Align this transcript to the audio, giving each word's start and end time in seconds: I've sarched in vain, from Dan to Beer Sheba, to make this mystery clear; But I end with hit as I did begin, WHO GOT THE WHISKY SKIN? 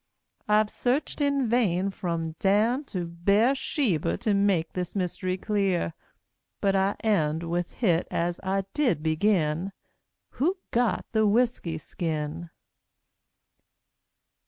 I've 0.47 0.71
sarched 0.71 1.21
in 1.21 1.47
vain, 1.47 1.91
from 1.91 2.31
Dan 2.39 2.85
to 2.85 3.05
Beer 3.05 3.53
Sheba, 3.53 4.17
to 4.21 4.33
make 4.33 4.73
this 4.73 4.95
mystery 4.95 5.37
clear; 5.37 5.93
But 6.59 6.75
I 6.75 6.95
end 7.03 7.43
with 7.43 7.73
hit 7.73 8.07
as 8.09 8.39
I 8.41 8.63
did 8.73 9.03
begin, 9.03 9.71
WHO 10.31 10.57
GOT 10.71 11.05
THE 11.11 11.27
WHISKY 11.27 11.77
SKIN? 11.77 12.49